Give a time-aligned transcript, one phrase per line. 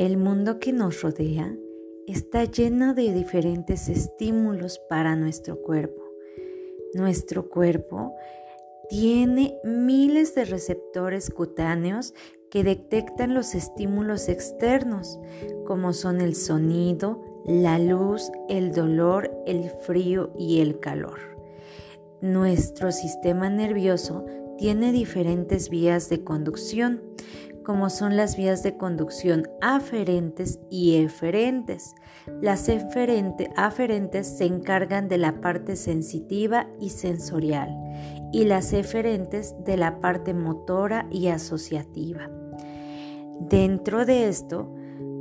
[0.00, 1.54] El mundo que nos rodea
[2.06, 6.02] está lleno de diferentes estímulos para nuestro cuerpo.
[6.94, 8.14] Nuestro cuerpo
[8.88, 12.14] tiene miles de receptores cutáneos
[12.50, 15.20] que detectan los estímulos externos,
[15.66, 21.18] como son el sonido, la luz, el dolor, el frío y el calor.
[22.22, 24.24] Nuestro sistema nervioso
[24.56, 27.02] tiene diferentes vías de conducción,
[27.64, 31.94] como son las vías de conducción aferentes y eferentes.
[32.40, 32.68] Las
[33.56, 37.76] aferentes se encargan de la parte sensitiva y sensorial
[38.32, 42.30] y las eferentes de la parte motora y asociativa.
[43.40, 44.72] Dentro de esto,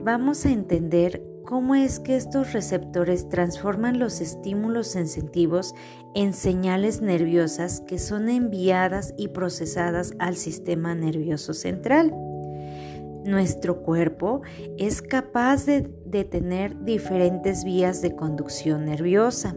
[0.04, 5.74] vamos a entender cómo es que estos receptores transforman los estímulos sensitivos
[6.14, 12.14] en señales nerviosas que son enviadas y procesadas al sistema nervioso central.
[13.26, 14.42] Nuestro cuerpo
[14.78, 15.82] es capaz de,
[16.24, 19.56] tener diferentes vías de conducción nerviosa.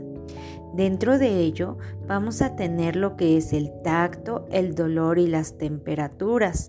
[0.75, 5.59] Dentro de ello vamos a tener lo que es el tacto, el dolor y las
[5.59, 6.69] temperaturas.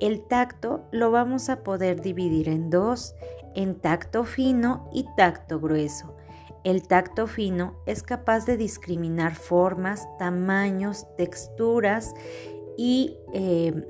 [0.00, 3.14] El tacto lo vamos a poder dividir en dos,
[3.54, 6.16] en tacto fino y tacto grueso.
[6.64, 12.14] El tacto fino es capaz de discriminar formas, tamaños, texturas
[12.76, 13.86] y eh,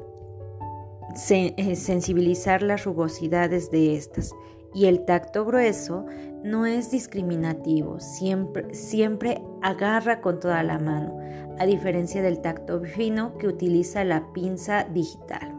[1.30, 4.33] eh, sensibilizar las rugosidades de estas.
[4.72, 6.06] Y el tacto grueso
[6.44, 11.19] no es discriminativo, siempre, siempre agarra con toda la mano,
[11.58, 15.56] a diferencia del tacto fino que utiliza la pinza digital.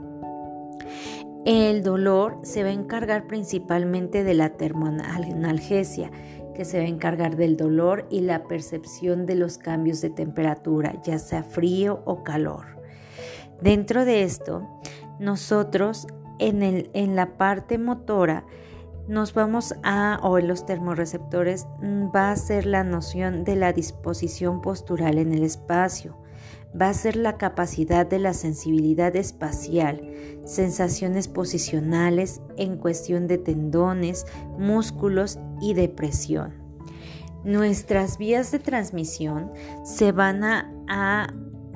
[1.45, 6.11] El dolor se va a encargar principalmente de la termoanalgesia,
[6.53, 11.01] que se va a encargar del dolor y la percepción de los cambios de temperatura,
[11.03, 12.79] ya sea frío o calor.
[13.61, 14.67] Dentro de esto,
[15.21, 16.07] nosotros
[16.39, 18.45] en, el, en la parte motora
[19.07, 23.71] nos vamos a, o en los termorreceptores, mm, va a ser la noción de la
[23.71, 26.17] disposición postural en el espacio
[26.79, 30.01] va a ser la capacidad de la sensibilidad espacial,
[30.45, 34.25] sensaciones posicionales en cuestión de tendones,
[34.57, 36.53] músculos y depresión.
[37.43, 39.51] Nuestras vías de transmisión
[39.83, 41.33] se van a, a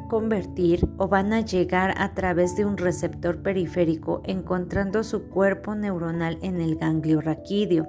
[0.08, 6.38] convertir o van a llegar a través de un receptor periférico encontrando su cuerpo neuronal
[6.42, 7.88] en el ganglio raquídeo.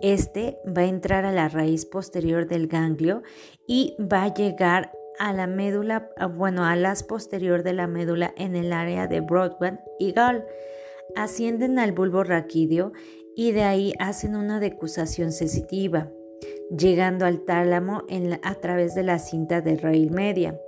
[0.00, 3.22] Este va a entrar a la raíz posterior del ganglio
[3.66, 8.34] y va a llegar a la médula, ah, bueno, a las posterior de la médula
[8.36, 10.44] en el área de Broadway y Gall.
[11.16, 12.92] Ascienden al bulbo raquídeo
[13.36, 16.10] y de ahí hacen una decusación sensitiva,
[16.76, 18.02] llegando al tálamo
[18.42, 20.58] a través de la cinta de raíz media,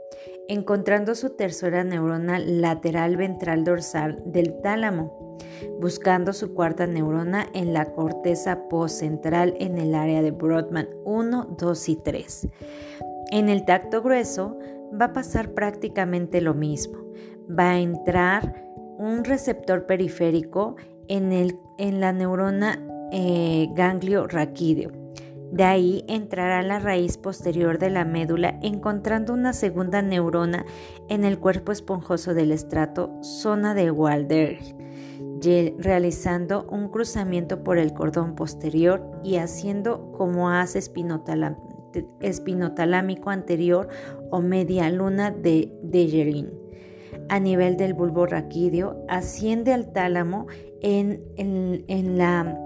[0.48, 5.38] encontrando su tercera neurona lateral ventral dorsal del tálamo,
[5.80, 11.88] buscando su cuarta neurona en la corteza postcentral en el área de Broadman 1, 2
[11.88, 12.48] y 3.
[13.32, 14.58] En el tacto grueso
[14.98, 16.98] va a pasar prácticamente lo mismo.
[17.48, 18.64] Va a entrar
[18.98, 20.76] un receptor periférico
[21.08, 22.80] en, el, en la neurona
[23.12, 25.05] eh, ganglio raquídeo.
[25.52, 30.66] De ahí entrará la raíz posterior de la médula encontrando una segunda neurona
[31.08, 34.58] en el cuerpo esponjoso del estrato, zona de Walder,
[35.78, 40.78] realizando un cruzamiento por el cordón posterior y haciendo como hace
[42.20, 43.88] espinotalámico anterior
[44.30, 46.50] o media luna de Dejerin.
[47.28, 50.46] A nivel del bulbo raquídeo, asciende al tálamo
[50.80, 51.22] en,
[52.16, 52.58] la,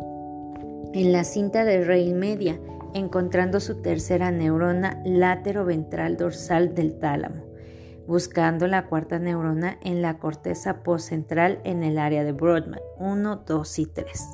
[0.93, 2.59] en la cinta de raíz media,
[2.95, 5.03] encontrando su tercera neurona
[5.65, 7.45] ventral dorsal del tálamo,
[8.07, 13.79] buscando la cuarta neurona en la corteza postcentral en el área de Broadman 1, 2
[13.79, 14.27] y 3.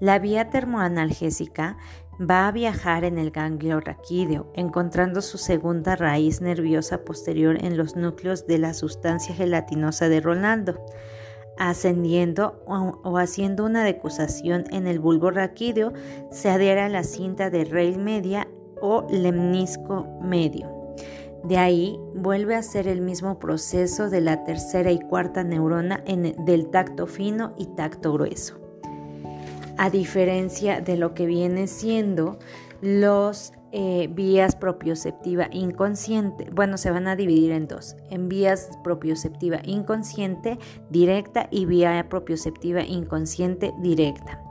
[0.00, 1.78] La vía termoanalgésica
[2.20, 7.96] va a viajar en el ganglio raquídeo, encontrando su segunda raíz nerviosa posterior en los
[7.96, 10.84] núcleos de la sustancia gelatinosa de Ronaldo,
[11.58, 15.92] ascendiendo o, haciendo una decusación en el bulbo raquídeo,
[16.30, 18.48] se adhiere a la cinta de raíz media
[18.80, 20.70] o lemnisco medio.
[21.44, 26.34] De ahí vuelve a ser el mismo proceso de la tercera y cuarta neurona en,
[26.44, 28.66] del tacto fino y tacto grueso
[29.78, 32.38] a diferencia de lo que viene siendo
[32.80, 36.48] los eh, vías propioceptiva inconsciente.
[36.50, 40.58] Bueno, se van a dividir en dos, en vías propioceptiva inconsciente
[40.88, 44.42] directa y vía propioceptiva inconsciente directa.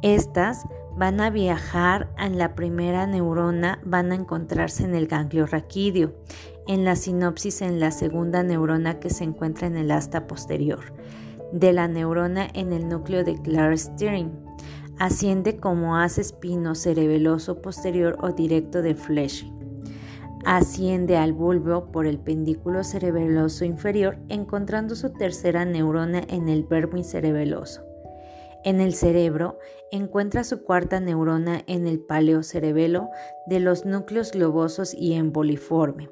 [0.00, 0.66] Estas
[0.96, 6.14] van a viajar en la primera neurona, van a encontrarse en el ganglio raquídeo,
[6.66, 10.80] en la sinopsis en la segunda neurona que se encuentra en el asta posterior.
[11.52, 14.45] de la neurona en el núcleo de Clark-Steering.
[14.98, 19.44] Asciende como haz espino cerebeloso posterior o directo de Flesch.
[20.46, 27.02] Asciende al bulbo por el pendículo cerebeloso inferior, encontrando su tercera neurona en el verbo
[27.02, 27.82] cerebeloso.
[28.64, 29.58] En el cerebro
[29.92, 33.10] encuentra su cuarta neurona en el paleocerebelo
[33.46, 36.08] de los núcleos globosos y emboliforme.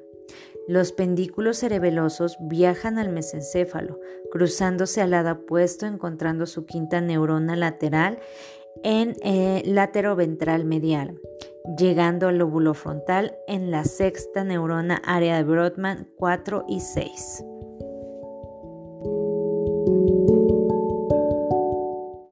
[0.67, 3.99] Los pendículos cerebelosos viajan al mesencéfalo,
[4.31, 8.19] cruzándose al lado opuesto, encontrando su quinta neurona lateral
[8.83, 11.19] en el látero ventral medial,
[11.77, 17.43] llegando al lóbulo frontal en la sexta neurona área de Brodmann 4 y 6.